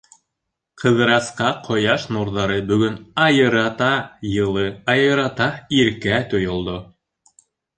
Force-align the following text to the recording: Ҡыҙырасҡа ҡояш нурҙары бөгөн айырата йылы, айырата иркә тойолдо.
Ҡыҙырасҡа 0.83 1.49
ҡояш 1.67 2.05
нурҙары 2.17 2.57
бөгөн 2.71 2.95
айырата 3.27 3.91
йылы, 4.31 4.67
айырата 4.95 5.51
иркә 5.83 6.19
тойолдо. 6.33 6.81